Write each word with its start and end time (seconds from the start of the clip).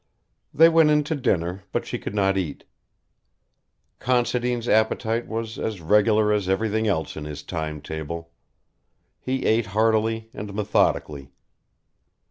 They 0.51 0.67
went 0.67 0.89
in 0.89 1.03
to 1.03 1.15
dinner, 1.15 1.63
but 1.71 1.85
she 1.85 1.99
could 1.99 2.15
not 2.15 2.35
eat. 2.35 2.63
Considine's 3.99 4.67
appetite 4.67 5.27
was 5.27 5.59
as 5.59 5.79
regular 5.79 6.33
as 6.33 6.49
everything 6.49 6.87
else 6.87 7.15
in 7.15 7.25
his 7.25 7.43
time 7.43 7.83
table. 7.83 8.31
He 9.19 9.45
ate 9.45 9.67
heartily 9.77 10.31
and 10.33 10.55
methodically. 10.55 11.29